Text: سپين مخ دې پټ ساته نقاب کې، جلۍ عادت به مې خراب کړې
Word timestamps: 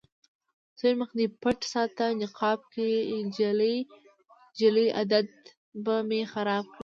سپين 0.77 0.95
مخ 0.99 1.09
دې 1.17 1.25
پټ 1.41 1.59
ساته 1.73 2.05
نقاب 2.21 2.59
کې، 2.73 2.89
جلۍ 4.59 4.87
عادت 4.97 5.31
به 5.83 5.95
مې 6.09 6.21
خراب 6.33 6.65
کړې 6.71 6.79